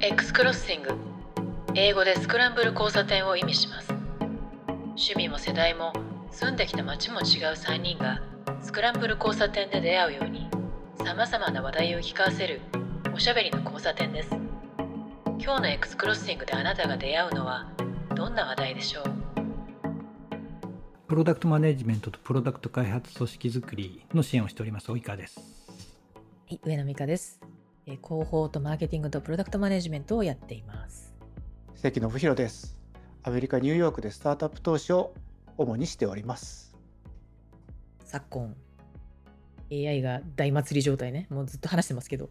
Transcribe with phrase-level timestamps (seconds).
[0.00, 0.90] X クロッシング
[1.74, 3.92] 英語でスクランブル交差点を意味します。
[4.90, 5.92] 趣味も世代も
[6.30, 8.22] 住んできた街も違う3人が
[8.62, 10.48] スクランブル交差点で出会うように
[11.04, 12.60] さまざまな話題を聞かせる
[13.12, 14.30] おしゃべりの交差点です。
[15.40, 17.68] 今日の X クロッシングであなたが出会うのは
[18.14, 19.04] どんな話題でしょう？
[21.08, 25.40] プロダクトマネジメントとプロダクト開発組織づくりの支援をしております及川です。
[25.40, 27.40] はい上野美香です
[27.96, 31.14] 広報とマーケティングとプロダクトマネジメントをやっています。
[31.76, 32.78] 関信弘です。
[33.22, 35.14] アメリカニューヨークでスタートアップ投資を
[35.56, 36.76] 主にしております。
[38.04, 38.54] 昨今
[39.70, 41.26] AI が大祭り状態ね。
[41.30, 42.30] もうずっと話してますけど。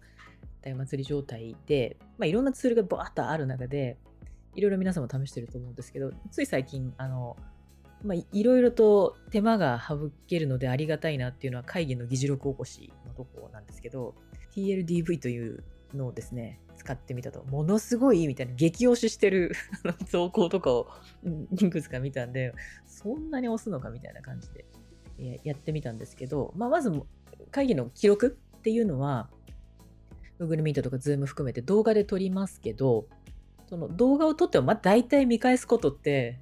[0.67, 3.97] 大祭り状態で、まあ、いろんなツールがバーッとある中で
[4.55, 7.37] いろいろ皆さんも試してると思うんですけどつい最近あの
[8.03, 14.13] まあ、いろいろと手間が省けるのでありがたいなっていうのは会議の議事録起こしのとこなんですけど
[14.57, 19.51] TLDV というのをですね、使ってみたと、ものすごいみたいな激推ししてる
[20.11, 20.87] 投稿とかを
[21.51, 22.53] いくつか見たんで、
[22.85, 24.65] そんなに押すのかみたいな感じで
[25.43, 26.91] やってみたんですけど、まあ、まず
[27.51, 29.29] 会議の記録っていうのは、
[30.39, 33.07] Google Meet とか Zoom 含めて動画で撮りますけど、
[33.67, 36.39] その動画を撮っても、まあ、大体見返すことって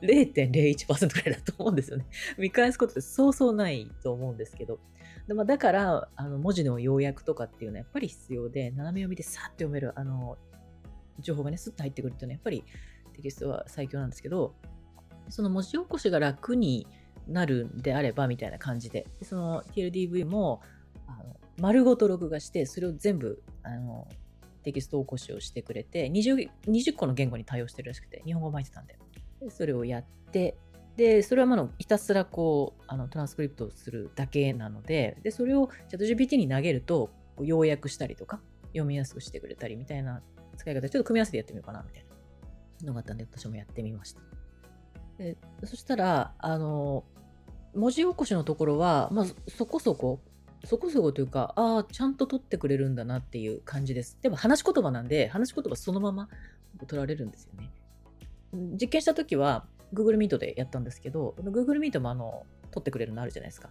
[0.00, 2.06] 0.01%くらいだと思うんですよね。
[2.38, 4.78] 見返すことってそうそうないと思うんですけど、
[5.28, 10.36] でまあ、だからあの文字の要約とかっていうのはやっぱり必要で斜め読みでさっと読めるあの
[11.20, 12.64] 情報がねスッと入ってくるっていうのはやっぱり
[13.14, 14.54] テキストは最強なんですけど
[15.28, 16.86] その文字起こしが楽に
[17.28, 20.60] なるんであればみたいな感じでその TLDV も
[21.06, 24.08] あの丸ごと録画してそれを全部あの
[24.64, 28.98] テキスト起こしをしてくれて 20, 20個の言語に対応してるらしくて日本語も入ってたんで
[29.50, 30.56] それをやって
[30.96, 40.22] で、それはまあひたすらこう、あのトランスクリプトするだけなので、で、それをチャット GPT に投げると、要約したりとか、読みやすくしてくれたりみたいな
[40.56, 42.04] 使い方、ちょっと組み合わせてやってみようかな、みたい
[42.82, 44.20] なのがあったんで、私もやってみました。
[45.18, 47.04] でそしたら、あの、
[47.74, 50.20] 文字起こしのところは、まあ、そこそこ、
[50.64, 54.18] そこそこというか、ああ、ちゃんと取ってくれるんだなっていう感じです。
[54.20, 56.28] でも話し言葉なんで、話し言葉そのまま
[56.86, 57.70] 取られるんですよね。
[58.80, 63.70] 実験したときは、Google Meet でやったんですけど、Google Meet もあの、撮ってくれるのあるじゃないですか。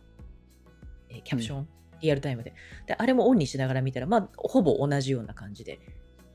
[1.10, 1.68] えー、キャプション、うん、
[2.02, 2.54] リアルタイムで。
[2.88, 5.80] で、あれもオンにしながら見たら、まあ、ほぼ同じような感じで、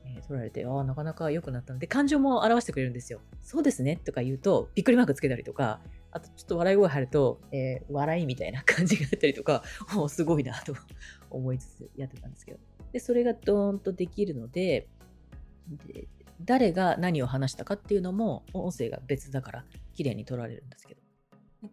[0.05, 3.21] えー、撮られて、ああ、なかなか良くなったので、感情も表してくれるんですよ。
[3.43, 5.81] そうですねとか言うと、びっくりマークつけたりとか、
[6.11, 10.75] あとちょっと笑い声入ると、えー、笑いみたいな感じがあったりとか、 もうすごいなと
[11.29, 12.59] 思いつつやってたんですけど。
[12.91, 14.87] で、それがドーンとできるので、
[15.85, 16.07] で
[16.41, 21.01] 誰が何を話したかっていうのも音声が別だから綺麗に取られるんですけど。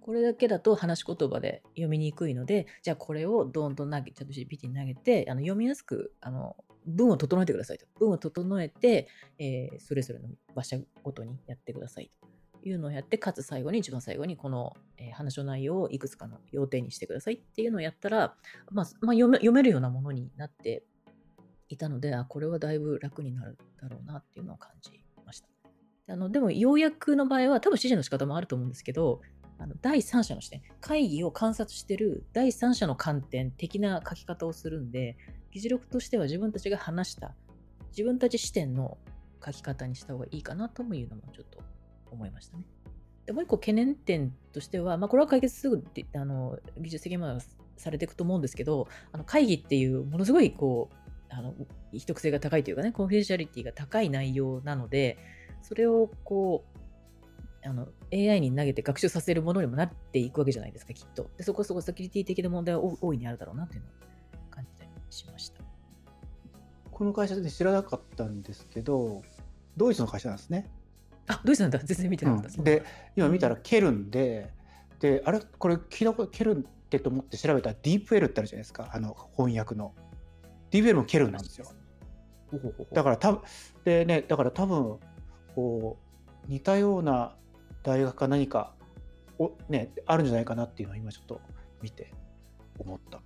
[0.01, 7.87] これだけだと話し言葉で読みにくいのでじゃあこれをドーンと投げチャット GPT に投げてあの読みやすくあの文を整えてくださいと。
[7.99, 9.09] 文を整えて、
[9.39, 12.35] えー、それぞれの場所ごとにやってくださいと。
[12.67, 18.37] いうのをやってかつ最後に一番最後にこの、えー、話の内容をいくつかの要点にしてくださいっていうのをやったら、
[18.71, 20.83] まあまあ、読めるようなものになって
[21.69, 25.49] いたので、あ、これはだいぶ楽になるだろうなっていうのを感じました。
[26.07, 29.21] あのでも、要約の場合は多分指示の仕方もあると思うんですけど、
[29.59, 35.17] あの第三者の視点、会議を観察してる第三者の観点的な書き方をするんで、
[35.53, 37.35] 議事録としては自分たちが話した、
[37.91, 38.99] 自分たち視点の
[39.45, 41.61] 書き方にした方がいいかなともいうのもちょっと
[42.11, 42.65] 思いましたね。
[43.27, 45.83] でもう一個懸念点としては、まあ、これは解決すぐ
[46.15, 47.39] あの技術的には
[47.77, 51.55] されていくと思うんですけど、あの会議っていうものすごいこうあの
[51.93, 55.19] 秘匿性が高いというかね、コンフィデンシャリティが高い内容なので、
[55.63, 56.65] それをこ
[57.63, 61.31] う、あの AI に投げて学習させるものにもなっていくわけじゃないですか、きっと。
[61.37, 63.91] でそこそこセキュリティ的な問題は大いにあるだろうなというのを
[64.51, 65.63] 感じたりしました。
[66.91, 69.23] この会社で知らなかったんですけど、
[69.77, 70.71] ドイツの会社なんですね。
[71.27, 71.79] あ、ドイツなんだ。
[71.79, 72.85] 全然見てなかった、うん、で、
[73.17, 74.53] 今見たらケルンで、
[75.01, 75.41] で、あれ？
[75.41, 79.95] これ、昨日ケルンってと思って調べたらディープエルってあるじゃないですか、あの翻訳の。
[80.75, 81.67] ディベルもケルンなんですよ。
[82.93, 83.43] だから多分
[83.85, 84.99] でねだから多分
[85.55, 85.99] こ
[86.49, 87.37] う似たような
[87.85, 88.75] 大学か何か
[89.39, 91.41] おねあるんじゃないかなっていうのを今ちょっと
[91.81, 92.13] 見て
[92.81, 93.21] 思った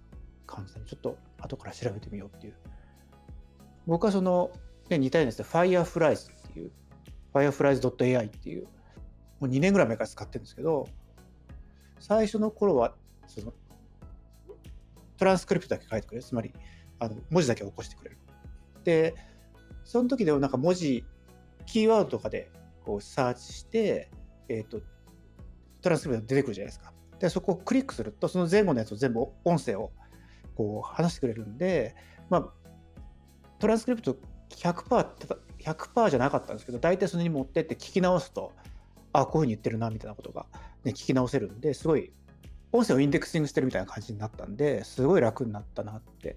[0.46, 2.54] 感じでちょっと後から調べてみようっていう。
[3.86, 4.50] 僕はその、
[4.90, 6.70] ね、似たようなですね Fireflies っていう
[7.32, 8.64] Fireflies.ai っていう
[9.40, 10.86] もう2年ぐらい前から使ってるんですけど
[11.98, 12.94] 最初の頃は
[13.26, 13.54] その
[15.16, 16.24] トランスクリプトだけ書いてくれる。
[16.24, 16.52] つまり
[16.98, 18.18] あの文字だけ起こしてくれる。
[18.84, 19.14] で、
[19.84, 21.04] その時でもなんか文字、
[21.66, 22.50] キーワードとかで
[22.84, 24.10] こうサーチして、
[24.48, 24.80] えっ、ー、と、
[25.80, 26.92] トランスクリプト出てくるじゃないですか。
[27.18, 29.92] で、そこをクリックすると、その前後のやつを全部音声を
[30.54, 31.94] こう話してくれるんで、
[32.30, 32.48] まあ、
[33.58, 34.16] トランスクリプト
[34.50, 38.52] 100% 100%じゃなかったんですけど大体それに持ってって聞き直すと
[39.12, 40.46] あこういうふうに言ってるなみたいなことが、
[40.84, 42.12] ね、聞き直せるんですごい
[42.72, 46.36] 音声をインデックシングしてるみたいな感じになったんですごい楽になったなって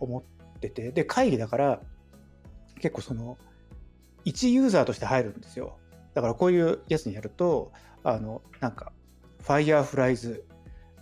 [0.00, 1.80] 思っててで会議だから
[2.80, 3.38] 結構その
[4.24, 5.76] 一ユーザーとして入るんですよ。
[6.14, 8.92] だからこういうやつにやるとあのなんか
[9.42, 10.42] Fireflies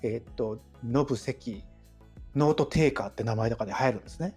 [0.03, 1.63] えっ、とノブ関
[2.35, 4.35] ノートテーカーって名前とかで入るんですね。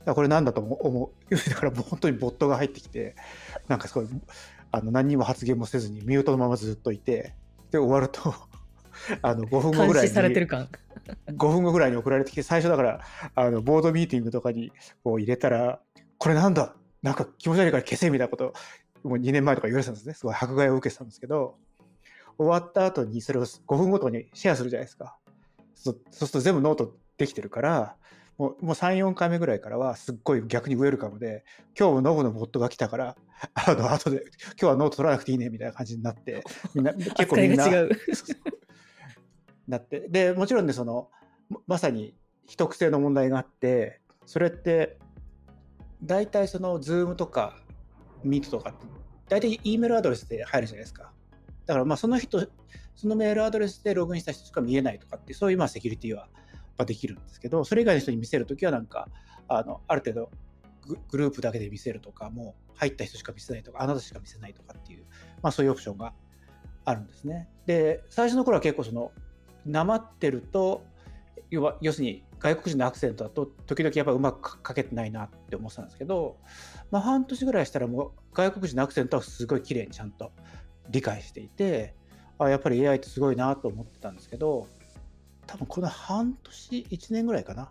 [0.00, 1.34] だからこれなんだと思う。
[1.50, 3.16] だからもう本当にボットが入ってきて
[3.68, 4.08] なんかすごい
[4.70, 7.34] あの何にも発言もせずにミュートのままずっといて
[7.70, 8.34] で終わると
[9.22, 10.68] あの5分後ぐらいにされてる感。
[11.28, 13.00] 5分後ぐらいに送られてきて最初だから
[13.34, 14.72] あのボードミーティングとかに
[15.02, 15.80] こう入れたら
[16.18, 16.74] これなんだ？
[17.02, 18.52] なんか気持ち悪いから消せみたいなこと
[19.02, 20.14] もう2年前とか言われてたんですね。
[20.14, 21.56] すごい迫害を受けてたんですけど
[22.38, 25.16] 終わった後にそれを5分ごとにシェアするじゃないですか。
[25.74, 27.96] そうすると全部ノートできてるから
[28.38, 31.44] もうもう34回目ぐらいからはすっごい逆にウェルカムで
[31.78, 33.16] 今日もノブのボットが来たから
[33.54, 34.22] あの後で
[34.60, 37.66] 今日はノート取らなくていいねみたいな感じになってみんな 結構みんな
[39.72, 41.08] なってでもちろんねその
[41.66, 42.14] まさに
[42.46, 44.98] 秘匿性の問題があってそれって
[46.04, 47.56] 大体その Zoom とか
[48.24, 48.86] Meet とかって
[49.28, 51.10] 大体 E メールアドレスで入るじゃないですか
[51.66, 52.46] だからまあその人
[52.94, 56.28] そのメールアドレスでログインした人しか見えないとかってそういうまあセキュリティは
[56.84, 59.08] できるんですけどそれ以外の人に見せるときはなんか
[59.48, 60.30] あのある程度
[61.08, 65.04] グループだけで見せるとかもう入った人しか見せないとかあなたしか見せないとかっていう、
[65.42, 66.12] まあ、そういうオプションが
[66.84, 67.48] あるんですね。
[67.66, 69.12] で最初の頃は結構その
[69.66, 70.84] なまってると
[71.50, 76.38] 要は要するに外国人のアクセントだと時々やっぱうまく書けてないなって思ってたんですけど、
[76.90, 80.32] まあ、半年ぐらいしたらもう外国人のアクセントはすごい綺麗にちゃんと
[80.90, 81.94] 理解していて
[82.38, 84.66] あやっぱり AI ってすごいなと思ってたんですけど
[85.46, 87.70] 多分この半年1年ぐらいかな。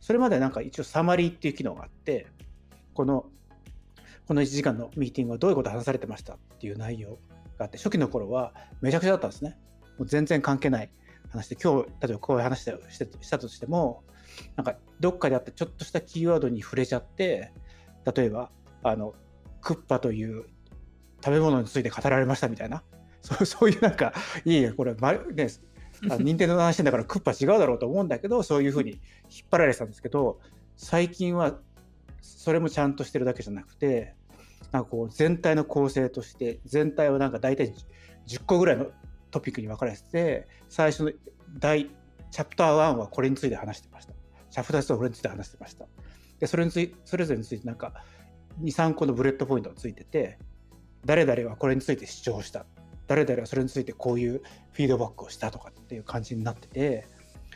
[0.00, 2.28] それまでなんか一応サマリーっていう機能があって
[2.94, 3.26] この
[4.26, 7.18] この1時間のミーティングはどういうこと話されてましたっていう内容
[7.58, 9.58] があって初期の頃はめちゃくちゃだったんですね。
[9.98, 10.90] もう全然関係ない。
[11.30, 12.74] 話で今日例えばこういう話して
[13.20, 14.02] したとしても
[14.56, 17.52] なんかどっかであってちょっとしたキーワードに触れちゃって
[18.14, 18.50] 例えば
[18.82, 19.14] あの
[19.60, 20.46] クッパという
[21.22, 22.82] 食べ物について語られましたみたいな。
[23.20, 24.12] そうそういうなんか
[24.44, 25.48] いやいやこれ、まね、
[26.20, 29.00] 任天堂の話だからクッパ違うだろうと思うんだけどそういうふうに引っ
[29.50, 30.38] 張られてたんですけど
[30.76, 31.58] 最近は
[32.22, 34.14] それもちゃんとしてるだけじゃなくて
[34.70, 37.74] なんかこう全体の構成として全体はなんか大体
[38.28, 38.86] 10個ぐらいの
[39.30, 41.12] トピックに分かれてて最初の
[41.58, 41.90] 第
[42.30, 44.12] チャプター1はこれについて話してました
[44.50, 45.86] チャプター2はこれについて話してました
[46.40, 47.92] でそれについそれぞれについてなんか
[48.62, 50.38] 23個のブレットポイントがついてて
[51.04, 52.66] 誰々はこれについて主張した
[53.06, 54.42] 誰々はそれについてこういう
[54.72, 57.06] フィードバックをしたとかっていう感じになってて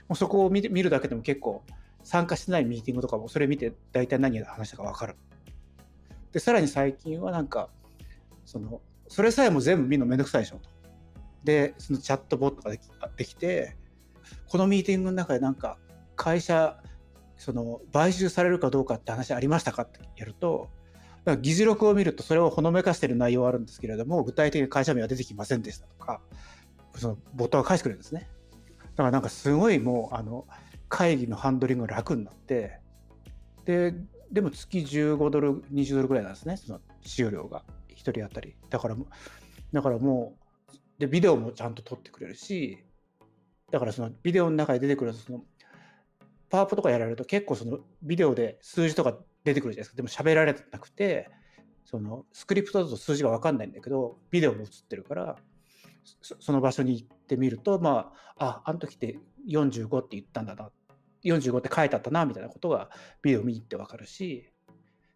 [0.08, 1.62] もうそこを見るだけでも結構
[2.02, 5.16] 参加してないミーティングとかもそれ見て大体何を話したか分かる。
[6.32, 7.69] でさらに最近はなんか
[8.44, 10.71] そのそれさえも全部見るのめんどくさいでしょと。
[11.44, 12.77] でそのチャットボットが
[13.17, 13.77] できて
[14.47, 15.79] このミーティングの中でなんか
[16.17, 16.79] 会社
[17.37, 20.71] その買収されるかどうかって話ありましたかってやると
[21.25, 26.21] だから議事録を見るとそれをほのめかしている内容はあるんですけれども具体的に会社名は出てきませんでしたとか
[26.94, 28.29] そのボットが返してくれるんですね。
[28.94, 30.47] だからなんかすごいもうあの
[30.91, 32.81] 会議のハンドリングが楽になって
[33.65, 33.94] で
[34.31, 37.65] でも月15ドル20ドルぐらいなんですねその使用料が。
[37.93, 38.56] 1人当たり。
[38.69, 38.96] だから
[39.72, 40.42] だからもう
[41.03, 42.79] でビデオもちゃんと撮ってくれるし
[43.71, 45.43] だからそのビデオの中で出てくるその
[46.49, 49.97] パワポとかやられると結構そのビデオで数字とか出てくるじゃないですか。
[49.97, 51.31] でも喋られてなくて、
[51.85, 55.37] そのスクリプトだと数字が分かんないんだけど、ビデオも映ってるから、
[56.21, 59.19] その場所に行ってみると、まあ、あ、あの時って
[59.49, 60.71] 45って言ったんだな、
[61.25, 62.91] 45って書いてあったな、みたいなことが
[63.23, 64.53] ビデオ見に行って分かるし、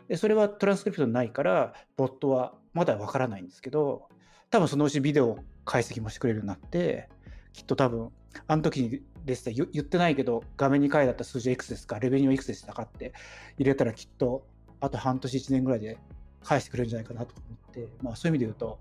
[0.09, 4.09] でそれはトランスクリプトないから、ボットはまだ分からないんですけど、
[4.51, 7.09] 多分そのうちビデオ解析もしてくれるようになって、
[7.53, 8.11] きっと多分、
[8.47, 13.13] あの時にですって言ってないけど、画面に書いてあった数字いくつですか、レベニューいくつでしたかって
[13.59, 14.47] 入れたらきっと、
[14.81, 15.99] あと半年、1年ぐらいで
[16.45, 18.79] 返してくれるんじゃないかなと思って、まあそういう意味で言うと、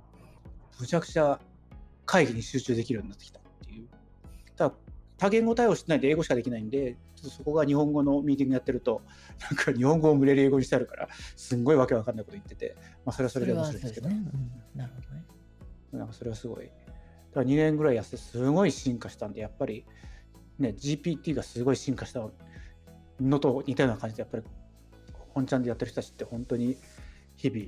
[0.80, 1.40] むちゃくちゃ
[2.06, 3.88] 会議に集中できるようになってきたっていう。
[4.56, 4.76] ただ、
[5.18, 9.02] 多言語対応してないんで英語しかできないんで、ちょっとそこが日本語のミーティングやってると、
[9.42, 14.10] なんか日本語を無理やり英語にしてあるから、すんごいわけわかんないこと言ってて、まあそれはそれで面白いですけど。
[14.10, 15.25] ねうん、なるほどね。
[15.98, 16.66] なんかそれはすごい。
[16.66, 19.86] だから2年ぐらいやってすごい進化したんで、やっぱり、
[20.60, 22.22] ね、GPT がすごい進化した
[23.20, 24.44] のと似たような感じで、やっぱり
[25.34, 26.78] 本ちゃんでやってる人たちって本当に
[27.36, 27.66] 日々、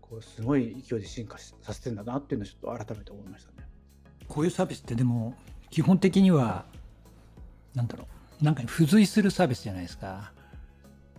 [0.00, 3.68] こうすごい勢いで進化させてんだなっていうのをちょっと改めて思いましたね。
[4.26, 5.34] こういうサービスってでも
[5.70, 6.66] 基本的には
[7.74, 8.06] なんだろ
[8.40, 10.32] うなんか付随するサービスじゃないですか。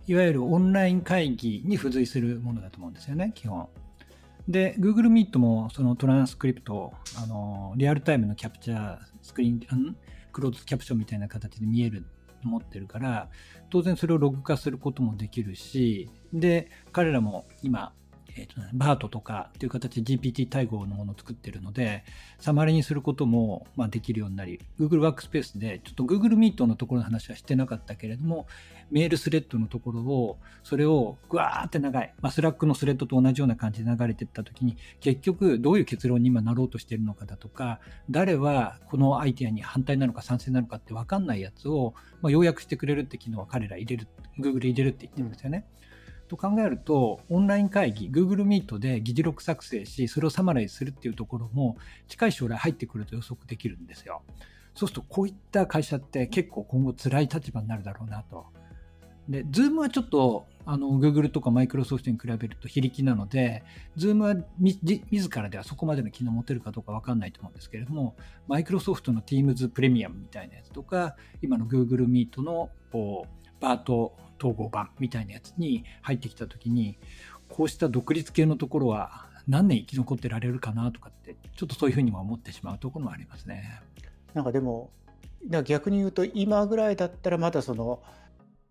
[0.08, 3.70] いわゆるオンライン会議に付随するものだと思うんですよね、基本。
[4.48, 9.96] で、Google Meet もそのトランスクリプト、あのリアルタイムのキャプチャー、スクリーン、
[10.32, 12.06] クローズキャプションみたいな形で見える
[12.44, 13.30] 持ってるから
[13.70, 17.94] 当然それをログ化することもできるしで彼らも今
[18.38, 22.04] えーとね、 Bard とかっていう形で GPT 対応のものを作ってるので、
[22.40, 28.48] サマリにすることも、まあ、できるようになり、Google Workspace で、ちょっと Google Meet のところの話はしてなかったけれども、
[28.90, 44.08] メールスレッドのところを、それをぐわーって長い、まあ、スラックのスレッドと同じような感じで流れていったときに、結局どういう結論に今なろうとしているのかだとか、誰はこのアイディアに反対なのか賛成なのかって分かんないやつを、まあ、要約してくれるって機能は彼ら入れる、
[44.40, 45.66] Google 入れるって言ってるんですよね。
[45.86, 45.91] うん
[46.32, 51.76] と考えると、オンライン会議、Google Meet で議事録作成し、それをサマライズするっていうところも、
[52.08, 54.22] 近い将来入ってくると予測できるんですよ。
[54.74, 58.46] そうすると、こういった会社って結構今後辛い立場になるだろうなと。
[59.28, 63.64] で、Zoom はちょっと、あの、Google とか Microsoft に比べると非力なので、
[63.98, 68.16] Zoom は自らではそこまでの機能を持てるかどうかわかんないと思うんですけれども、
[68.48, 76.98] Microsoft の Teams プレミアムみたいなやつとか、今の Google Meet の、こう、バート統合版みたいなやつに入ってきた時に
[77.48, 83.82] こうした独立系のところは何年生き残ってられるかなとかってちょっとそういうふうにも思ってしまうところもありますね。
[84.34, 84.92] なんかでも
[85.66, 88.02] 逆に言うと今ぐらいだったらまだその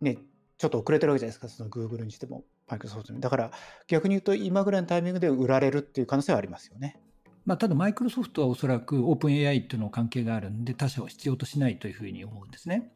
[0.00, 0.18] ね
[0.58, 3.50] ちょっと遅れてるわけじゃないですかその Google にしてもマイクロソフトにだから
[3.88, 7.00] 逆に言うと今ぐらいのタイミングで売られるっていう可能性はありますよね。
[7.46, 12.92] まあ、ただマイクロソフトはおそらくオープン AI っていうの関係があるんで他社を必要としないというふうに思うんですね。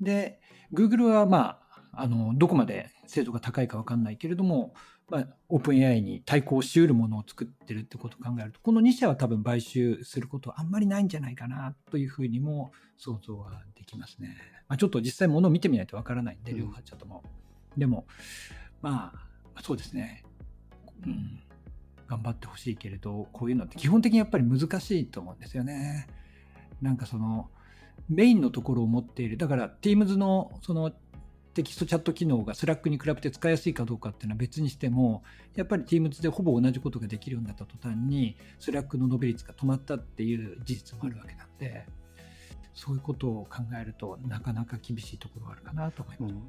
[0.00, 0.40] で、
[0.72, 1.60] Google はま
[1.92, 4.74] あ、あの、どこまで精度が高いかわかんないけれども、
[5.08, 14.36] まあ、オープン AI に対抗しうるものを作ってるってことを考えると、この2社は多分買収することはあんまりないんじゃないかなというふうにも想像はできますね。
[14.68, 17.24] まあ、ちょっと実際ものを見てみないとわからないんで、両方社とも。
[17.74, 18.06] うん、でも、
[18.82, 19.12] ま
[19.54, 20.24] あ、そうですね。
[21.06, 21.40] うん。
[22.06, 26.06] 頑張ってほしいけれど、こういうのって基本的にやっぱり難しいと思うんですよね。
[26.80, 27.50] なんかその、
[28.08, 29.36] メインのところを持っている。
[29.36, 30.92] だから Teams のその
[31.54, 35.24] テキストチャット機能が Slack に比べて使いやすいかどうかっていうのは別にしても、
[35.56, 41.84] やっぱり Teams でほぼ同じことができるようになった途端に、Slack の伸び率が止まったっていう事実もあるわけなんで、
[42.74, 46.32] そういうことを考えるとなかなか厳しいところがあるかなと思います。
[46.32, 46.42] うん、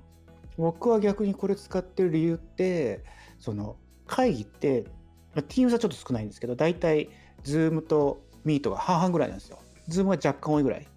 [0.58, 3.03] 僕は逆にこれ使ってる理由って、
[3.39, 4.86] その会議って、
[5.34, 7.10] まあ、Teams はちょっと少ないんですけど、大体
[7.44, 9.60] Zoom と Meet が半々ぐらいなんですよ。
[9.89, 10.88] Zoom は若干多いぐらい。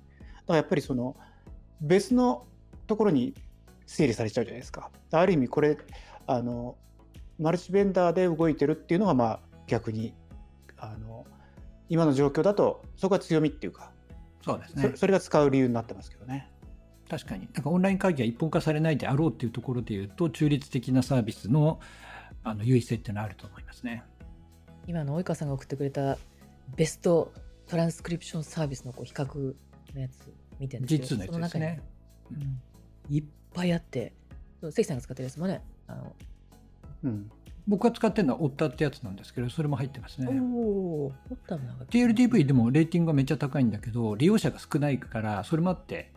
[0.56, 1.16] やっぱりその
[1.80, 2.46] 別の
[2.86, 3.34] ところに
[3.86, 4.90] 整理されちゃうじゃないですか。
[5.10, 5.76] ある意味これ
[6.26, 6.76] あの
[7.38, 10.14] マルチベンダーで動いてるっていうのがまあ逆に
[10.78, 11.26] あの
[11.88, 13.90] 今の状況だとそこが強みっていうか
[14.44, 16.48] そうですねそれが使う理由になってますけどね。
[17.08, 21.78] 確かになんかオンライン会議が一本化されないであろうっていうところでいうと中立的なサービスの
[22.42, 24.02] あの優位性っていうのはあると思いますね。
[24.86, 26.16] 今の及川さんが送ってくれた
[26.74, 27.32] ベスト
[27.68, 29.54] トランスクリプションサービスのこう比較
[29.94, 30.32] のやつ
[30.62, 31.82] 見てるんですけど、実のやつですね、
[32.30, 32.34] う
[33.12, 33.16] ん。
[33.16, 34.12] いっぱいあって、
[34.62, 36.12] 関さんが使ってるやつもね、あの、
[37.04, 37.30] うん。
[37.66, 40.28] 僕が使ってるのはオッタってやつなんですけど、それも入ってますね。
[40.28, 41.84] おお、オッタもなんか。
[41.84, 46.12] TLDV でもレーティングがめっちゃ高いんだけど、利用者が少ないから、それもあって、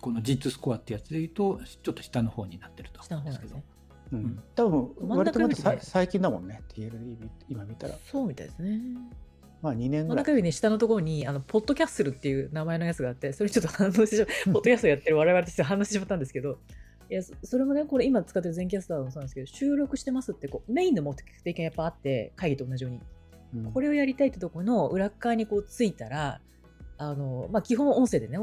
[0.00, 3.62] この G2 スコアってやつで言うと、ちょっと下の方になってると下の方ですけど。
[4.12, 5.40] うん、多分割と
[5.80, 7.94] 最近だもんね、TLDV 今見たら。
[8.04, 8.80] そうみたいですね。
[9.62, 10.24] まあ2年ぐらい。
[10.24, 16.58] 中指ね、下のところに、あの、ポッドキャッスルっていう名前のやつがあって、それちょっと反応してしまポッドキャストやってる我々として反応してしまったんですけど、
[17.08, 23.00] いや、それもね、これ今使ってる全キャスターもそうなんですけど、収録してますってこう、メインの目的がやっぱあって、会議と同じように。
[23.54, 26.40] うん、これをやりたいってところの裏側にこうついたら、
[26.98, 28.38] あの、まあ、基本音声でね、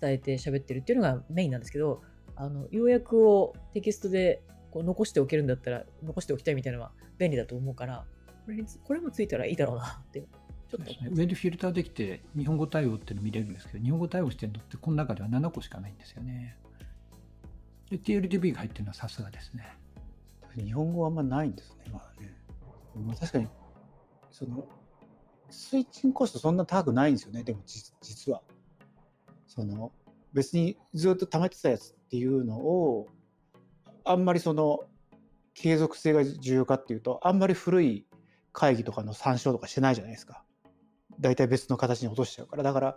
[0.00, 2.02] 伝えて喋ってるっていうのがメインなんですけど、
[2.36, 8.04] あの、要約をテキストでこう残しておけるんだったら、残しておきたいみたいなのは便利だと思うから、
[8.44, 10.24] これこれもついたらいいだろうなって
[10.70, 16.56] ちょっと、ね、上でフィルターできて日本語対応っていうの見れるんですけど日本語対応してるのってこの中では7個しかないんですよね。
[17.90, 19.66] で TLDB が入ってるのはさすがですね。
[20.56, 22.34] 日本語はあんまないんですねまあね、
[23.06, 23.46] まあ、確かに
[24.30, 24.66] その
[25.50, 28.42] スイッチングコストそんな高くないんですよねでも実は。
[29.46, 29.92] その
[30.34, 33.08] 別にずっと溜めてたやつっていうのを
[34.04, 34.80] あんまりその
[35.54, 38.06] 継続性が重要かっていうとあんまり古い
[38.52, 40.44] 会議とかの参照とかしてないじゃないですか。
[41.20, 42.62] 大体別の形に落としちゃうから。
[42.62, 42.96] だから、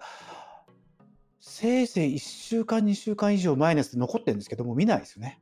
[1.40, 5.42] せいぜい1週間、2週間以上前のやつ残ってるんですけども、見ないですよね。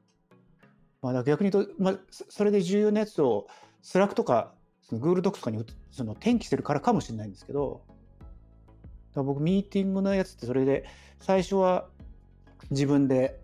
[1.02, 3.48] まあ、逆に言うと、まあ、それで重要なやつを、
[3.82, 7.84] スラックとか、その Google Docs とかにその転記してるからかもしれないんですけど、
[9.16, 10.86] 僕、ミーティングのやつって、それで、
[11.20, 11.88] 最初は
[12.70, 13.40] 自分で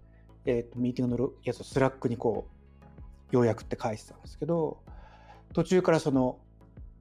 [0.46, 2.86] えーと、ミーティングのやつをスラックにこう
[3.32, 4.78] 要約って返してたんですけど
[5.54, 6.38] 途中からその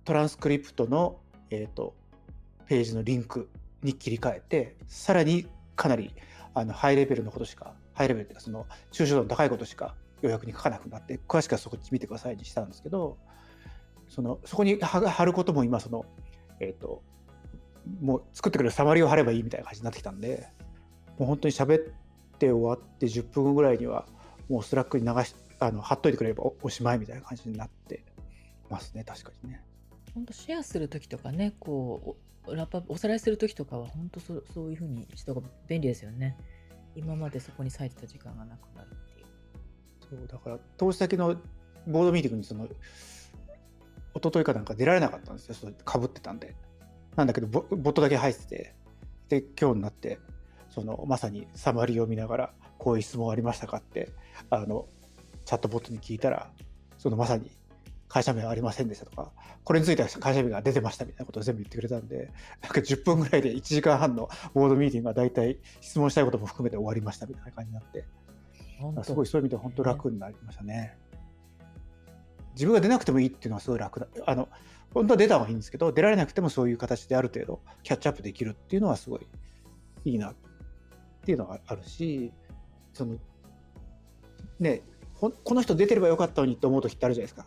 [0.05, 1.19] トランスクリプトの、
[1.51, 1.95] えーと、
[2.67, 3.49] ページのリンク
[3.83, 6.15] に切り替えてさらにかなり
[6.55, 13.19] あのハイレベルのことしかハイレベルっていうかその抽象度の高いことしか要約に書かなくなって詳しくはそこ見てくださいにしたんですけど
[14.09, 16.05] そのそこに貼ることも今その、
[16.61, 17.03] えっ、ー、と
[18.01, 20.49] もう作ってくれるサマリを貼ればいいみたいな感じになってきたんで
[21.19, 21.79] もう本当に喋っ
[22.39, 24.07] て終わって10分後ぐらいには
[24.49, 28.05] もうスラックに流しあの貼っといてくれればおしまいみたいな感じになって
[28.71, 29.63] ますね確かにね。
[30.15, 36.37] 本当シェアする時とかねこうラッパおさらいする時とかは本当そそういうふうにした方が便利ですよね。
[36.95, 39.27] 今までそこに割いてた時間がなくなるっていう。
[40.19, 41.37] そうだから投資先の
[41.87, 42.71] ボードミーティングにその一
[44.23, 46.55] 昨日かなんか出られなかったんですよかぶってたんで。
[47.17, 48.75] なんだけどボボットだけ入ってて
[49.29, 50.19] で今日になって
[50.69, 54.11] そのまさにサマリーを見ながらこういう質問ありましたかって
[54.51, 54.87] あの
[55.45, 56.51] チャットボットに聞いたら
[56.99, 57.51] そのまさに
[58.15, 59.33] 会社名はありませんでしたとか
[59.65, 62.31] これについては会社名が出てましたみたいなことを全部言ってくれたんで
[62.63, 68.05] なんか10分ぐらいで1時間半のボードミーティングが大体質問したいことも含めて終わりましたみたいな感じになって
[69.03, 70.97] すごいそういう意味では本当楽になりましたね。
[72.55, 74.49] 自分が出なくてもいいっていうのはすごい楽だあの
[74.93, 79.27] 本当は出た方がいいんですけど出られなくてもそういう形である程度キャッチアップできるっていうのはすごい
[80.05, 80.35] いいなっ
[81.25, 82.33] ていうのがあるし
[82.93, 83.17] その
[84.61, 84.83] ね
[85.19, 87.47] この人出てればよかったのにって思う時ってあるじゃないですか。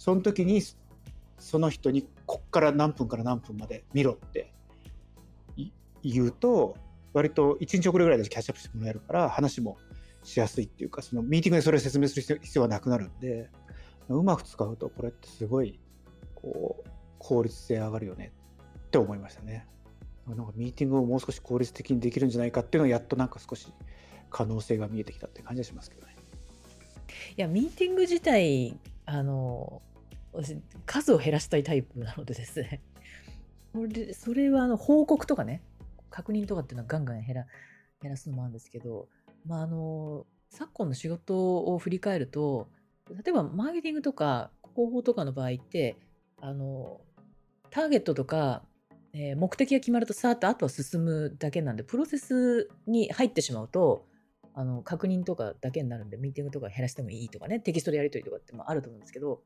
[0.00, 0.62] その時に
[1.38, 4.50] その人にこっから何分から何分まで見ろって
[6.02, 6.74] 言うと
[7.12, 9.76] 割と1日遅れぐらいでキャッチアップしてもらえるから話も
[10.24, 13.50] しやすいっていうかそのミーティングでそれを説明する必要はなくなるんで
[14.08, 15.78] うまく使うとこれってすごい
[16.34, 16.88] こう
[17.18, 18.32] 効率性上がるよね
[18.78, 19.66] って思いましたね。
[20.26, 23.68] なんかミーティングをもう少し効率的にできるんじゃないかっていうのをやっとなんか少し
[24.30, 26.16] 可能性が見えてきたって感じがしますけどね。
[27.36, 29.82] いやミーティング自体あの
[30.86, 32.82] 数を減らしたいタイプなのでですね。
[33.72, 35.62] これそれはあの報告とかね
[36.10, 37.46] 確認とかっていうのはガンガン減ら
[38.02, 39.08] 減らすのもあるんですけど、
[39.46, 42.68] まあ、あの昨今の仕事を振り返ると
[43.08, 45.96] 例えばマーケティングとか広報とかの場合って
[46.40, 47.00] あの
[47.70, 48.64] ターゲットとか、
[49.12, 54.06] えー、目的が決まるとさーっとあとは進むだけなんでプロセスに入ってしまうと
[54.54, 59.42] あの確認とかだけになるんでミーティングとか減らしてもいいとかねテキストでやり取りとかってもあると思うんですけど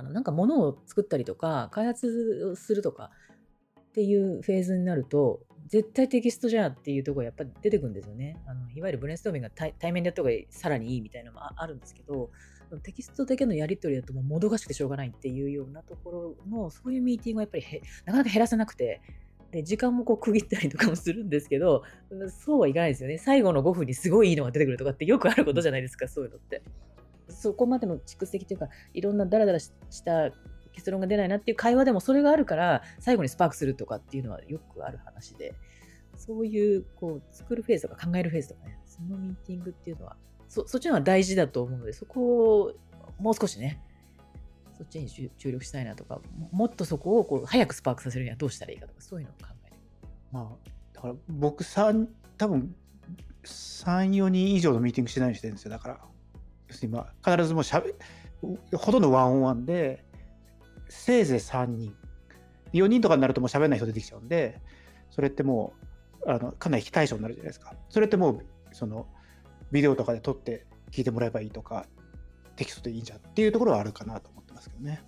[0.00, 3.10] あのなんか物を作ったりとか開発するとか
[3.78, 8.38] っていうフェーズになると絶対テキストじゃっていうところやっぱり出てくるんですよね。
[8.46, 12.30] あのいわゆるブレインストーミングが対面でやった方がさらにいいみたいなのもあるんですけど
[12.82, 17.64] テキストだけのやり取りだともうもどかしくてしょうがないっていうようなところのそういうミーティングはやっぱり
[18.06, 19.02] なかなか減らせなくて
[19.50, 21.82] で時間もこう区切ったりとかもするんですけど
[22.44, 26.62] そうはいかないですよね最後の5分にすごいいいのが出てくるとかってよくあることじゃないですかそういうのって。
[27.40, 29.72] そこまでの蓄積というかいろんなダラダラし
[30.04, 30.30] た
[30.72, 35.54] 結論が出ないなっていう会話でもそれがあるから最後にスパークするとかっていうのはよくある話で
[36.16, 40.16] そういうこう作るフェーズとか考えるフェーズとかねそのミーティングっていうのは
[40.48, 42.72] そそっちの方が大事だと思うのでそこを
[43.18, 43.80] もう少しね
[44.76, 46.20] そっちに注力したいなとか
[46.52, 49.76] もっとそこをこう早くスパークさせるにはどうしたらいいかとかそういうのを考える。
[50.32, 52.74] まあ、だから僕3多分
[53.44, 56.00] 34人以上のミーティングしてないようにしてるんですよだから
[56.70, 57.94] 要するにまあ必ずもうしゃべ
[58.76, 60.04] ほとんどワンオンワンで
[60.88, 61.94] せいぜい3人
[62.72, 64.60] 4人とかになるともう喋らない人出てきちゃうんで
[65.10, 65.74] それっても
[66.26, 69.06] うあのかなり非対称になるじゃないですかそれってもうその
[69.72, 71.86] ビデオとかで撮って聞いてもらえばいいとか
[72.56, 75.02] テキストでいいじゃんっていうところはあるかなと思ってますけどね。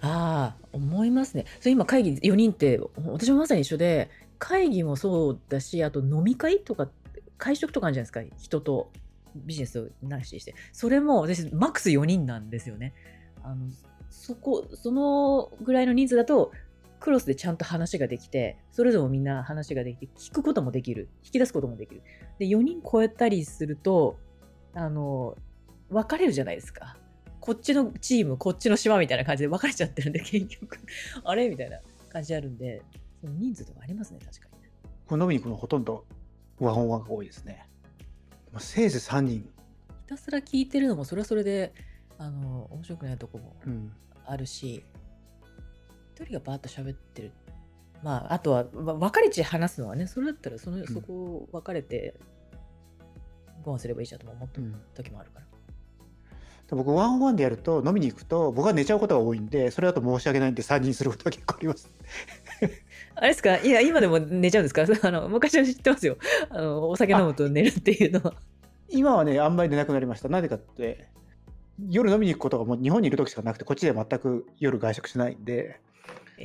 [0.00, 1.44] ああ思いますね。
[1.60, 6.88] それ今会議4人って私もまさに一緒で会議もそうだしあと飲み会とか
[7.36, 8.92] 会食とかあるじゃないですか人と
[9.34, 10.54] ビジネスをなしにして。
[10.72, 12.94] それも私マックス4人なんですよね。
[13.42, 13.66] あの
[14.10, 16.52] そこそのぐらいの人数だと
[17.00, 21.08] クロスでちゃんと話ができてそれぞれみんな話ができて聞くこともできる。
[21.24, 22.02] 引き出すこともできる。
[22.38, 24.18] で4人超えたりすると
[24.74, 25.36] あの
[25.90, 26.96] 分かれるじゃないですか。
[27.40, 30.78] こっちのチームこっちの島みたいな感じで分かれちゃってるんで結局。
[31.24, 32.82] あれみたいな感じあるんで
[33.20, 34.58] その人数とかありますね確かに
[35.06, 36.04] このみに行くのほとんど
[36.58, 37.67] ワンオンワンが多いですね。
[38.58, 39.46] まあ、せいぜい3人ひ
[40.08, 41.72] たすら聞いてるのもそれはそれで
[42.18, 43.54] あの面白くないとこも
[44.26, 44.84] あるし、
[46.18, 47.32] うん、人がバーッと喋ってる。
[48.02, 52.14] まああとは分かれち話すのはねそれだったらその、そこを分かれて
[53.62, 55.46] ご飯すればいいじゃんと思った時もあるから。
[56.72, 61.88] うん、僕ワンオンワンでやると飲みに行くと僕は寝ちゃうことが多いんでそれだと申し訳ないんで3人することが結構あります
[63.14, 63.58] あれですか？
[63.58, 64.84] いや、今でも寝ちゃうんですか？
[65.06, 66.16] あの昔は知ってますよ。
[66.50, 68.34] あのお酒飲むと寝るっていうのは。
[68.90, 70.28] 今はね、あんまり寝なくなりました。
[70.28, 71.08] なぜかって、
[71.90, 75.80] 夜飲みに行くことがもう日本にいる時しかなくて、こっちでは全く夜外食しないんで、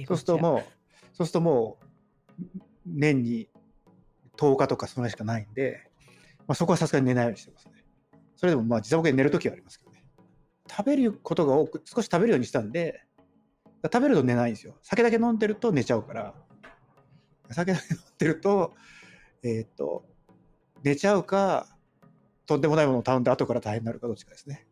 [0.08, 0.64] そうするともう、
[1.14, 1.78] そうするとも
[2.38, 2.44] う、
[2.86, 3.50] 年に
[4.38, 5.90] 10日とかそのしかないんで、
[6.40, 7.72] まあ、そこはさすがに寝ないようにしてますね。
[8.36, 10.04] それでもまあ、時差ボケで寝るときはありますけどね。
[10.70, 13.06] 食べることが多く、少し食べるようにしたんで、
[13.92, 14.76] 食べると寝ないんですよ。
[14.82, 16.34] 酒だけ飲んでると寝ちゃうから、
[17.52, 18.74] 酒だけ飲んでると、
[19.44, 20.06] えーっと、
[20.84, 21.68] 寝ちゃうか、
[22.46, 24.68] とんでもないものを頼んで後から大変になるかどっちかですね。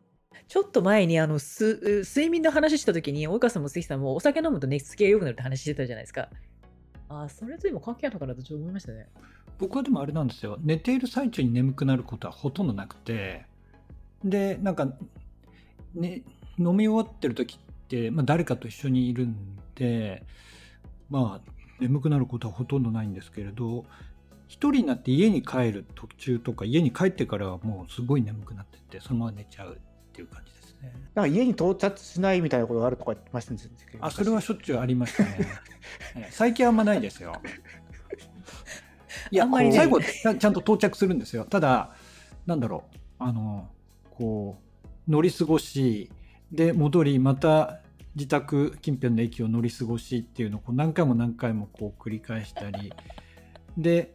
[0.48, 6.28] ちょっと前にあのす睡眠の話した時に、及川さんも関さんもお酒飲むと寝つきが良くなるって話してたじゃないですか。
[7.08, 9.08] ああ、それと今関係あるのかなとちょっと思いましたね。
[9.58, 13.44] 僕はでもあれなんですよ寝ている最中に眠くなることはほとんどなくて
[14.24, 14.86] でなんか、
[15.94, 16.22] ね、
[16.58, 17.71] 飲み終わってる時って、
[18.10, 19.36] まあ、誰かと一緒にいるん
[19.74, 20.24] で
[21.10, 23.84] まあ眠くなることはほとんどないんですけれど
[24.48, 29.78] 一人になって家に帰る途中とか家に帰ってからはもうすごい眠くなっててそのまま寝ちゃうっ
[30.12, 30.92] ていう感じですね。
[31.14, 33.58] なんか家に到達しないみたいなことがあるとか言ってましたね。
[34.00, 35.38] あそれはしょっちゅうありましたね。
[36.16, 37.34] ええ最近あんまないですよ。
[39.30, 41.44] いや、あんまりね最後ちゃんと到着するんですよ。
[41.44, 41.94] ただ、
[42.46, 43.68] なんだろう、あの、
[44.10, 44.58] こ
[45.08, 46.10] う、乗り過ごし、
[46.50, 47.80] で、戻り、また
[48.14, 52.92] 自宅近辺の駅を乗り過ごしっていうのをこう何回も何回もこう繰り返したり、
[53.76, 54.14] で、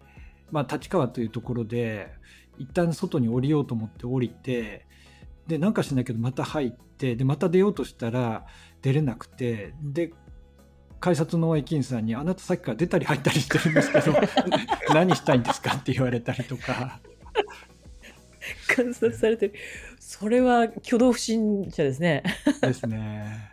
[0.52, 2.10] まあ、立川というところで、
[2.58, 4.86] 一旦外に降りようと思って降りて、
[5.48, 8.46] で、なんかしないけどまた入って、で、また出ようとしたら
[8.82, 10.14] 出れなくて、で、
[11.00, 14.14] 改札の駅員さんに、あなたさっきから出たり入ったりしてるんですけど、
[14.94, 17.00] 何したいんですかって言われたりとか、
[18.76, 19.54] 観察されてる。
[20.00, 22.24] それは挙動不審者ですね。
[22.62, 23.52] ですね。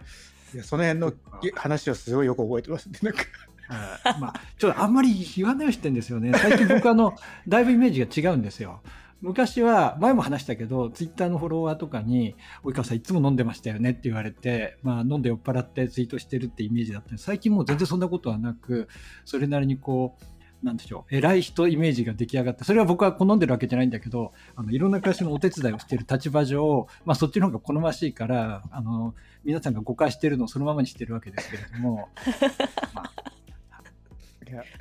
[0.55, 1.13] いやその辺の
[1.57, 2.99] 話をすごいよく覚えてますね。
[3.03, 3.25] なんか
[3.67, 6.33] はいまあ、ちょっとあんまり言わないようにしてるんですよね。
[6.35, 7.15] 最近僕あの、
[7.49, 8.83] だいぶイメージが違うんですよ。
[9.23, 18.87] 昔は、前も話したけど、ツイッターのフォロワーとかに、及川さんいつも飲んでましたよねって言われて、まあ飲んで酔っ払ってツイートしてるってイメージだったんです最近もう全然そんなことはなく、
[19.25, 20.25] それなりにこう、
[20.65, 32.09] なんでしょう、偉い人イメージが出来上がって、それは僕は好んでるわけじゃないんだけど、あのいろんな会社のお手伝いをしている立場上、まあそっちの方が好ましいから、あの、皆さんが誤解してるのをそのままにしてるわけですけれども、
[32.95, 33.13] まあ。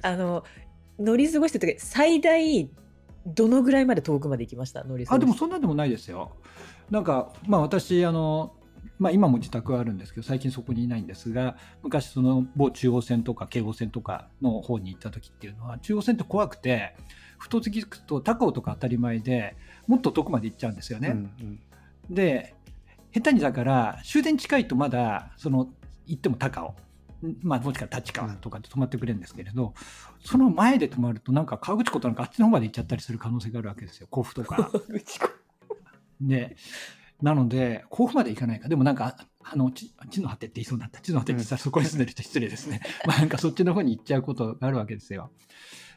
[0.04, 0.44] あの、
[1.00, 2.70] 乗り過ごしてる時、最大
[3.26, 4.84] どのぐらいまで遠くまで行きました？
[4.84, 6.32] 乗り過ごあでしてもそんなでもないですよ。
[6.90, 8.54] なんか、まあ、私あの、
[9.04, 16.96] まあ、今も自宅はあるんですけど最近そこにいないんですが昔その某中央線とか京王線とかの方に行った時っていうのは中央線って怖くて
[17.38, 21.10] 太づきくと高尾とか当たり前でもっと遠くまで行っちゃうんですよね。
[21.10, 21.60] うんうん
[22.10, 22.56] で
[23.14, 25.70] 下手にだから終電近いとまだその
[26.08, 26.76] 行っても高尾
[27.42, 29.74] まあもしくは立川とかで止まってくれるんですけれど、
[30.26, 34.72] その前で止まるとなんか川口湖となんかあっちの方まで行っちゃったりする可能性があるわけですよ甲府とか。
[36.20, 36.58] で
[37.24, 45.32] なので甲府まで行かないかでもなんかあの地地の果てって言いそうになった地の果てって言ったらそこに住んでる人 失礼ですね、まあなんかそっちの方に行っちゃうことがあるわけですよ。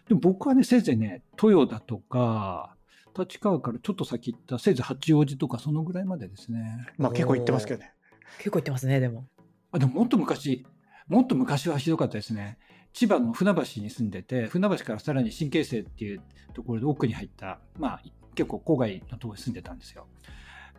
[0.08, 2.76] でも僕はねせいぜいね豊田とか
[3.18, 6.86] 立川からちょっと先行ったせいぜい八王子とかそのぐらいまでですね。
[6.96, 7.92] まあ結構言ってますけどね。
[8.38, 9.26] 結構行ってますね、でも。
[9.72, 10.66] あでももっと昔、
[11.08, 12.58] もっと昔はひどかったですね。
[12.92, 16.20] 千葉の船橋に住んでて、船橋からさらに新京成っていう
[16.54, 18.02] ところで奥に入った、まあ
[18.34, 20.06] 結構郊外のところに住んでたんですよ。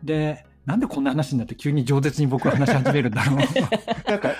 [0.02, 3.36] で、なんでこんな話になって急に饒舌に僕は話し始めるんだろう。
[4.10, 4.34] なんか、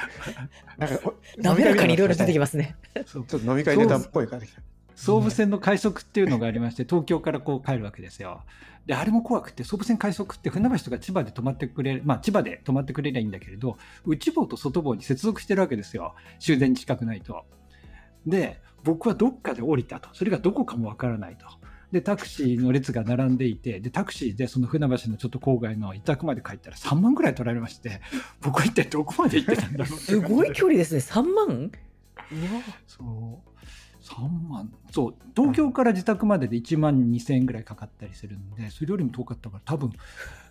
[0.77, 2.77] なんか、滑らかにいろいろ出てきまますね。
[3.07, 4.47] そうちょっと飲み会ネタっぽい感じ。
[4.95, 8.43] 総武線の快速っていうのがありまして、東京からこう帰るわけですよ。
[8.85, 16.15] で、あれも怖くて、総武線快速って船橋とか千葉で止まってくれる、まあ千葉で止まってくれりゃいいんだけれど、内房と外房に接続してるわけですよ。
[16.41, 17.47] 終電近くないと。
[18.27, 20.09] で、僕はどっかで降りたと。
[20.13, 21.47] それがどこかもわからないと。
[21.93, 28.01] で、タクシーの列が並んでいて、で、タクシーでその船橋のちょっと郊外の委託まで帰ったら3万ぐらい取られまして、
[28.43, 31.01] 僕は一体どこまで行ってたんだろうってすごい距離ですね。
[31.01, 31.47] 3万？
[31.47, 31.71] うわ
[32.87, 33.59] そう。
[34.03, 34.71] 3万。
[34.91, 35.15] そう。
[35.35, 39.93] 東京から自宅までで1万2000円ぐらいかかったりするんで、それよりも遠かったから、多分、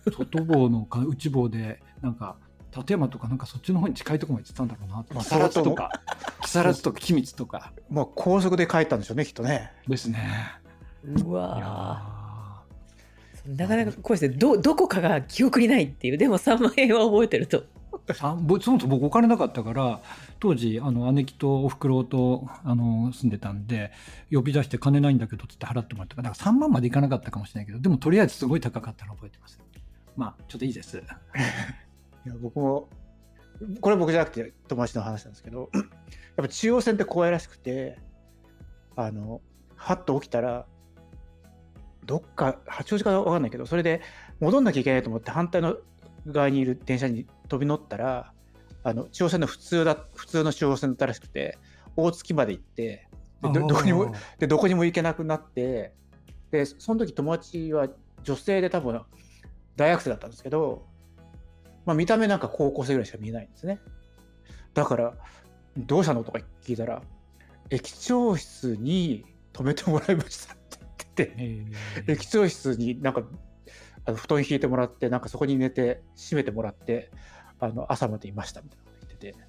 [0.06, 2.36] 外房のか 内房で、なんか、
[2.76, 4.96] 立山とかなんかそっちの方に近いところまで行ってたんだろうな。
[4.96, 5.90] まあ木更津とか、
[6.42, 9.72] 木更津とか君津とかまあ高速で帰ったんでしょうね、きっとね。
[9.88, 10.28] ですね。
[11.04, 12.64] ういわ
[13.46, 14.36] やなかなか怖いですね。
[14.36, 16.18] ど、どこかが記憶にないっていう。
[16.18, 17.64] でも3万円は覚えてると。
[18.14, 20.02] そもそも僕お金なかったから、
[20.38, 23.90] 当時、あの、姉貴とお袋と、あの、住んでたんで、
[24.30, 29.58] 呼び出して金ないんだけどつって払ってもらったから、だから3万までいかなかったかもしれないけど、でもとりあえずすごい高かったの覚えてます。
[30.16, 30.98] まあ、ちょっといいです。
[32.26, 32.88] いや僕も
[33.80, 35.84] これ僕じゃなくて友達の話なんですけど、やっ
[36.36, 37.98] ぱ中央線って怖いらしくて、
[38.96, 39.40] あの、
[39.76, 40.66] はっと起きたら、
[42.08, 44.00] どっか、八王子か分かんないけど、それで
[44.40, 45.76] 戻んなきゃいけないと思って反対の
[46.26, 48.32] 側にいる電車に飛び乗ったら、
[48.82, 51.58] あの中央線の普通だ普通の中央線だったらしくて、
[51.96, 53.08] 大月まで行って、
[53.42, 55.92] でどどこにもでどこにも行けなくなって、
[56.50, 57.88] でその時友達は
[58.22, 59.00] 女性で多分
[59.76, 60.86] 大学生だったんですけど、
[61.84, 63.80] まあ、見た目なんか高校生ぐらいしか見えないんですね。
[64.74, 65.14] だから、
[65.76, 66.24] どうしたの？
[66.24, 67.02] とか聞いたら、
[67.70, 70.56] 駅長室に泊めてもらいました
[72.06, 73.22] 駅長室になんか
[74.04, 77.10] あの布団引いてもらって、なんかそこに寝て、閉めてもらって、
[77.60, 79.48] あの朝までいましたみたいなこと言ってて。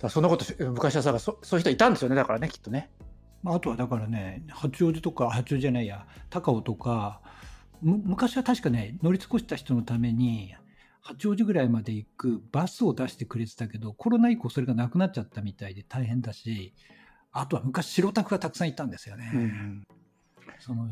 [0.00, 2.90] だそんなことし昔はさそ、そういう人いたんですよね、だからね、きっとね。
[3.44, 7.20] まあ、あとはだからね八王子とか八王子じゃないや高尾とか
[7.82, 10.54] む昔は確かね乗り尽くした人のために
[11.02, 16.72] 八王子ぐらいまで行くバスを出してくれてたけどコロナ以降それがなくなっちゃったみたいで大変だし
[17.32, 19.86] あとは昔白タクがたくさんいたんですよね、うん
[20.64, 20.88] その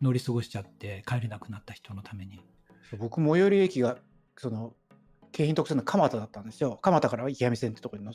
[0.00, 2.40] 乗り過ごしちゃって帰れなくなった人のために
[2.98, 3.98] 僕、最寄り駅が、
[4.36, 4.74] その、
[5.32, 6.78] 京浜特線の蒲田だったんですよ。
[6.80, 8.12] 蒲田から池上線ってところにの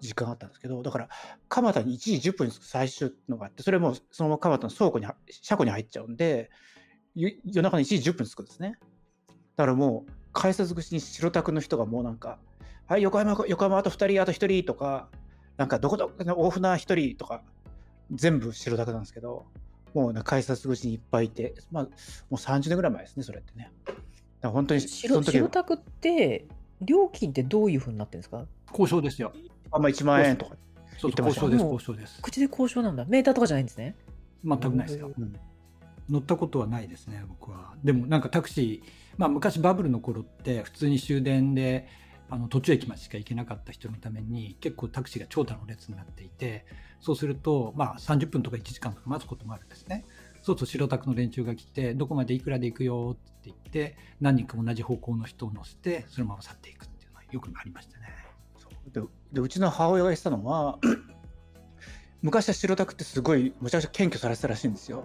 [0.00, 1.08] 時間があったんですけど、だから、
[1.48, 6.50] 蒲田に1時10分最終のがあって、それもそのまま蒲田の倉庫に、車庫に入っちゃうんで、
[7.14, 8.76] 夜中の1時10分着くんですね。
[9.56, 12.38] だからもう、改札口に白タクの人がもうなんか、
[12.86, 15.08] はい、横浜、横浜あと2人、あと1人とか、
[15.56, 17.42] なんかどこどこ大船1人とか、
[18.10, 19.46] 全部白タクなんですけど、
[19.94, 21.90] もうね改札口にいっぱいいて、まあ、も
[22.32, 23.70] う30年ぐらい前ですね、それってね。
[23.86, 23.98] だか
[24.42, 26.46] ら本当に、そ白の時白タクって
[26.80, 28.44] 料金ってどういうふうになってるんですか？
[28.70, 29.32] 交渉ですよ。
[29.70, 30.56] あんま1万円とか。
[30.98, 31.64] そう言ってました交渉です。
[31.64, 33.04] もう交渉です口で交渉なんだ。
[33.06, 33.96] メーターとかじゃないんですね。
[34.44, 35.10] 全くないですよ。
[35.16, 35.36] うん。
[36.08, 37.74] 乗ったことはないですね僕は。
[37.82, 41.88] でもなんかタクシー、まあ、昔バブルの頃って普通に終電で
[42.32, 46.64] あの途中駅までしか行けなかった人のために結構タクシーが長蛇の列になっていて
[46.98, 50.06] そうすると、まあ、30分とか1時間とか待つこともあるんですね。
[50.40, 58.06] そうすると白タクの連中が来てどこまでいくらで行くよって言って何人か同じ方向の人を乗せてそのまま去っていくっていうのはよくありましたね。
[58.90, 60.78] ででうちの母親が言ってたのは
[62.22, 65.04] 昔は白タクってすごいむちゃくちゃ検挙されてたらしいんですよ。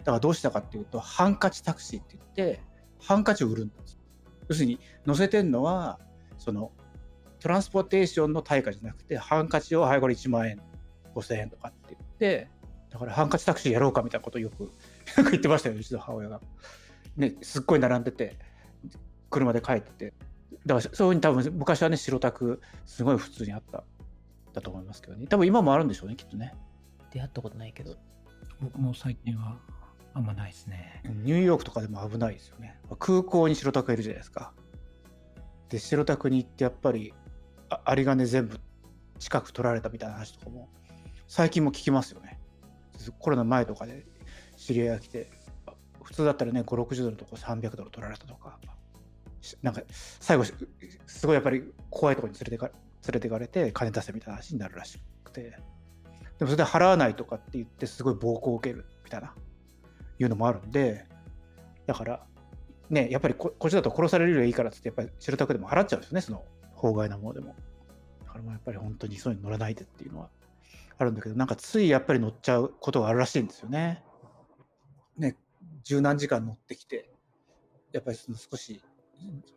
[0.00, 2.60] だからどうしたかっていうとハンカチタクシーって言って
[2.98, 4.00] ハンカチを売るんです。
[4.48, 6.00] 要するに乗せてんのは
[6.38, 6.72] その
[7.40, 10.60] トランスポーテーションの対価じゃなくてハンカチをはいこれ1万円
[11.14, 12.48] 5000円とかって言って
[12.90, 14.72] だからハンカチタクシーやろうかみたいなことを よく
[15.30, 16.40] 言ってましたようちの母親が。
[17.16, 18.36] ねすっごい並んでて
[19.30, 20.14] 車で帰ってて。
[20.64, 23.84] だからそういうふうに多分昔はね白タクすごい普通にあった
[24.52, 25.26] だと思いますけどね。
[25.26, 26.54] 多分今もあるんでしょうねきっとね。
[27.12, 27.96] 出会ったことないけど。
[28.60, 29.58] 僕も最近は
[30.14, 31.02] あんまないですね。
[31.04, 32.80] ニューヨークとかでも危ないですよね。
[32.98, 34.52] 空港に白タクがいるじゃないですか
[35.68, 37.12] で白タクに行ってやっぱり
[37.68, 38.60] あ有り金全部
[39.18, 40.68] 近く取られたみたいな話とかも
[41.26, 42.38] 最近も聞きますよね。
[43.18, 44.06] コロナ前とかで
[44.56, 45.30] 知り合いが来て
[46.02, 48.58] 普通だったらね560ドルとこ300ドル取られたとか
[49.62, 49.82] なんか
[50.20, 52.74] 最後すごいやっぱり怖いとこに連れてか連
[53.12, 55.58] れてかれて金出せみたいな話になるらしくて。
[56.38, 59.34] でもそれで払わないとかって言ってすごい暴行を受けるみたいな
[60.18, 61.06] いうのもあるんで
[61.86, 62.26] だから
[62.90, 66.44] ねやっぱりここっちだと殺されるよりいいからってやっぱり白タクでも払っちゃうんですよねその
[66.74, 67.54] 法外なものでも。
[68.24, 70.28] だからもうやっぱり本当にそういうの乗らないでっていうのは
[70.98, 74.02] あるんだけどなんかついやっぱり乗っちゃうことがあるらしいんですよね。
[75.18, 75.36] ね
[75.84, 77.10] 十何時間乗ってきて
[77.92, 78.82] やっぱりその少し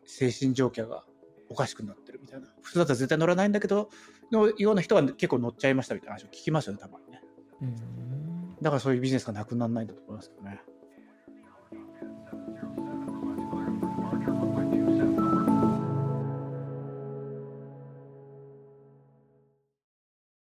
[0.04, 1.04] 精神状況が
[1.48, 2.46] おかしくなってるみたいな。
[2.62, 3.90] 普通だったら絶対乗らないんだけど
[4.30, 7.22] のような人が結構乗っちゃいましたみたいな話を聞きますよねたまにね。
[7.62, 8.56] うん。
[8.62, 10.60] だからそういうビジネスがなくならないんだと思いますけどね